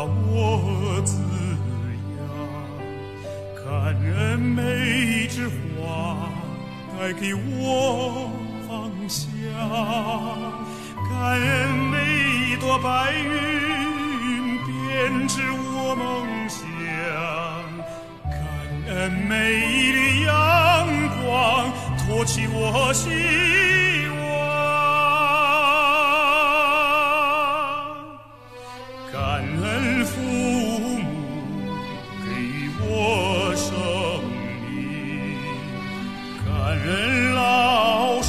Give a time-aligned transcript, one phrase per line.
[0.00, 1.12] 把我滋
[2.16, 2.24] 养，
[3.62, 6.16] 感恩每一枝花
[6.98, 8.30] 带给我
[8.66, 9.22] 芳香，
[11.10, 11.44] 感恩
[11.90, 11.96] 每
[12.48, 16.64] 一朵白云编织我梦想，
[18.24, 18.40] 感
[18.88, 20.32] 恩每一缕阳
[21.22, 23.69] 光托起我心。
[30.10, 31.06] 父母
[32.24, 32.26] 给
[32.80, 33.68] 我生
[34.68, 34.74] 命，
[36.44, 36.50] 感
[36.84, 36.88] 恩
[37.34, 38.28] 老师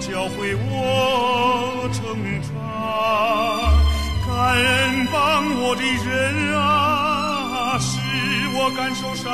[0.00, 1.98] 教会我成
[2.42, 2.52] 长，
[4.26, 4.62] 感恩
[5.12, 5.14] 帮
[5.60, 7.90] 我的人啊，使
[8.56, 9.24] 我感受善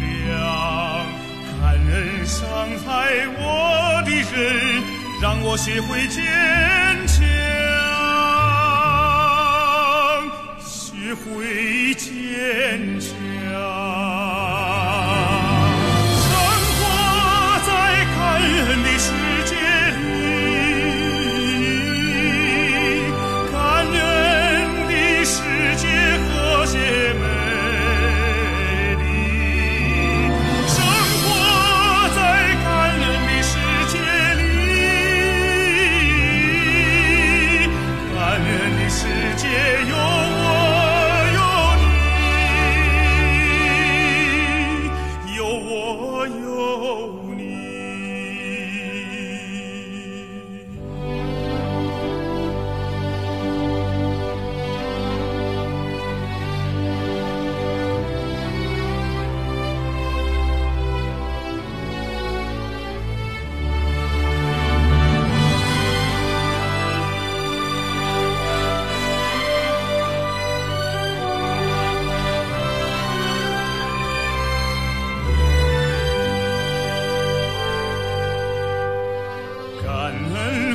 [0.00, 0.32] 良，
[1.60, 1.92] 感恩
[2.26, 2.40] 伤
[2.86, 2.88] 害
[3.36, 3.40] 我
[4.04, 4.40] 的人，
[5.20, 6.22] 让我学会坚
[7.06, 7.41] 强。
[26.72, 27.31] 姐妹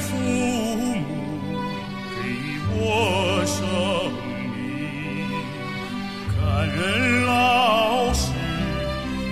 [0.08, 0.96] 父母
[2.16, 2.16] 给
[2.72, 3.58] 我生
[4.56, 4.58] 命，
[6.32, 6.82] 感恩
[7.26, 8.22] 老师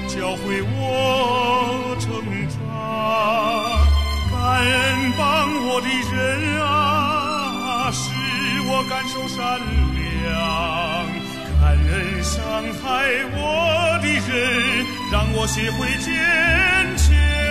[0.10, 0.74] 教会我
[2.00, 2.04] 成
[2.50, 2.54] 长，
[4.32, 4.70] 感恩
[5.18, 5.24] 帮
[5.66, 6.14] 我的人
[6.62, 8.04] 啊，使
[8.68, 9.40] 我感受善
[9.96, 10.30] 良，
[11.62, 12.36] 感恩伤
[12.84, 12.84] 害
[13.32, 13.40] 我
[14.02, 14.36] 的人，
[15.12, 16.06] 让我学会坚
[16.98, 17.45] 强。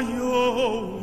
[0.00, 0.97] 有。